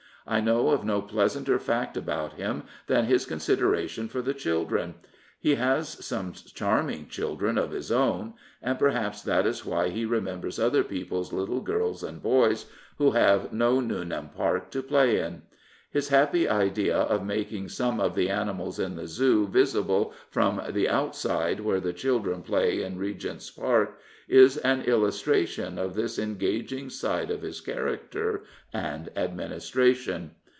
I 0.27 0.39
know 0.39 0.69
of 0.69 0.85
no 0.85 1.01
pleasanter 1.01 1.57
fact 1.57 1.97
about 1.97 2.33
him 2.33 2.63
than 2.85 3.05
his 3.05 3.25
con 3.25 3.39
sideration 3.39 4.07
for 4.07 4.21
the 4.21 4.35
children. 4.35 4.93
He 5.39 5.55
has 5.55 5.89
some 6.05 6.33
charming 6.33 7.07
children 7.07 7.57
of 7.57 7.71
his 7.71 7.91
own, 7.91 8.35
and 8.61 8.77
perhaps 8.77 9.23
that 9.23 9.47
is 9.47 9.65
why 9.65 9.89
he 9.89 10.05
re 10.05 10.19
members 10.19 10.59
other 10.59 10.83
people's 10.83 11.33
little 11.33 11.59
girls 11.59 12.03
and 12.03 12.21
boys 12.21 12.67
who 12.99 13.11
have 13.11 13.51
no 13.51 13.79
Nuneham 13.79 14.29
Park 14.29 14.69
to 14.71 14.83
play 14.83 15.19
in. 15.19 15.41
His 15.89 16.07
happy 16.07 16.47
idea 16.47 16.95
of 16.95 17.25
making 17.25 17.67
some 17.67 17.99
of 17.99 18.15
the 18.15 18.27
animads 18.29 18.79
in 18.79 18.95
the 18.95 19.07
Zoo 19.07 19.47
visible 19.47 20.13
from 20.29 20.61
the 20.69 20.87
outside 20.87 21.59
where 21.59 21.81
the 21.81 21.91
children 21.91 22.43
play 22.43 22.81
in 22.81 22.97
Regent's 22.97 23.51
Park 23.51 23.97
is 24.29 24.55
an 24.57 24.83
illustration 24.83 25.77
of 25.77 25.93
this 25.93 26.17
engaging 26.17 26.89
side 26.89 27.29
of 27.29 27.41
his 27.41 27.59
character 27.59 28.41
and 28.73 29.09
administration. 29.17 30.31